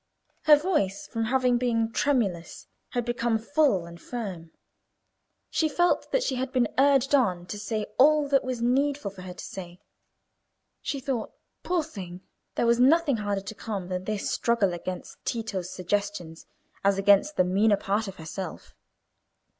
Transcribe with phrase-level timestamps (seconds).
[0.45, 4.49] Her voice, from having been tremulous, had become full and firm.
[5.51, 9.11] She felt that she had been urged on to say all that it was needful
[9.11, 9.79] for her to say.
[10.81, 12.21] She thought, poor thing,
[12.55, 16.47] there was nothing harder to come than this struggle against Tito's suggestions
[16.83, 18.73] as against the meaner part of herself.